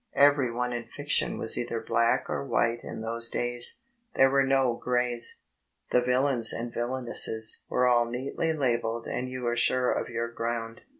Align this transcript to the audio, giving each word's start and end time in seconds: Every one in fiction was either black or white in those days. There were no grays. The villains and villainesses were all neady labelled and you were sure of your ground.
Every 0.15 0.51
one 0.51 0.73
in 0.73 0.87
fiction 0.87 1.37
was 1.37 1.55
either 1.59 1.79
black 1.79 2.27
or 2.27 2.43
white 2.43 2.83
in 2.83 3.01
those 3.01 3.29
days. 3.29 3.81
There 4.15 4.31
were 4.31 4.41
no 4.43 4.73
grays. 4.73 5.41
The 5.91 6.01
villains 6.01 6.51
and 6.51 6.73
villainesses 6.73 7.65
were 7.69 7.85
all 7.85 8.07
neady 8.07 8.33
labelled 8.57 9.05
and 9.05 9.29
you 9.29 9.41
were 9.43 9.55
sure 9.55 9.91
of 9.91 10.09
your 10.09 10.29
ground. 10.31 10.81